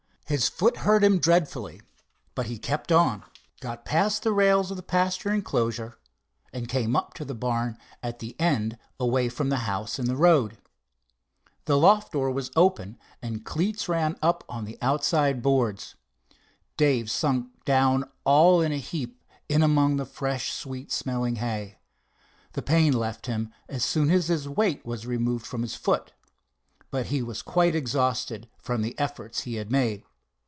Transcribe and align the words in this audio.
His 0.27 0.47
foot 0.47 0.77
hurt 0.87 1.03
him 1.03 1.19
dreadfully, 1.19 1.81
but 2.35 2.45
he 2.45 2.57
kept 2.57 2.89
on, 2.89 3.23
got 3.59 3.83
past 3.83 4.23
the 4.23 4.31
rails 4.31 4.71
of 4.71 4.77
the 4.77 4.81
pasture 4.81 5.33
enclosure, 5.33 5.97
and 6.53 6.69
came 6.69 6.95
up 6.95 7.13
to 7.15 7.25
the 7.25 7.35
barn 7.35 7.77
at 8.01 8.19
the 8.19 8.39
end 8.39 8.77
away 8.97 9.27
from 9.27 9.49
the 9.49 9.67
house 9.67 9.99
and 9.99 10.07
the 10.07 10.15
road. 10.15 10.57
The 11.65 11.77
loft 11.77 12.13
door 12.13 12.31
was 12.31 12.49
open, 12.55 12.97
and 13.21 13.43
cleats 13.43 13.89
ran 13.89 14.15
up 14.21 14.45
on 14.47 14.63
the 14.63 14.77
outside 14.81 15.41
boards. 15.41 15.95
Dave 16.77 17.11
sunk 17.11 17.49
down 17.65 18.09
all 18.23 18.61
in 18.61 18.71
a 18.71 18.77
heap 18.77 19.21
in 19.49 19.61
among 19.61 19.97
the 19.97 20.05
fresh 20.05 20.53
sweet 20.53 20.93
smelling 20.93 21.37
hay. 21.43 21.75
The 22.53 22.61
pain 22.61 22.93
left 22.93 23.25
him 23.25 23.51
as 23.67 23.83
soon 23.83 24.09
as 24.09 24.27
his 24.27 24.47
weight 24.47 24.85
was 24.85 25.05
removed 25.05 25.45
from 25.45 25.61
his 25.61 25.75
foot, 25.75 26.13
but 26.89 27.07
he 27.07 27.21
was 27.21 27.41
quite 27.41 27.75
exhausted 27.75 28.47
from 28.57 28.81
the 28.81 28.97
efforts 28.97 29.41
he 29.41 29.55
had 29.55 29.69
made. 29.69 30.03